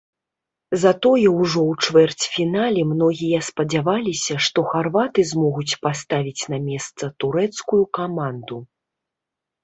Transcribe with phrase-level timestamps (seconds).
[0.83, 8.57] Затое ўжо ў чвэрцьфінале многія спадзяваліся, што харваты змогуць паставіць на месца турэцкую каманду.